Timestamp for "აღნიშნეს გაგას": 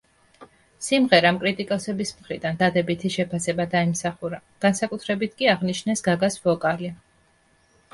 5.57-6.45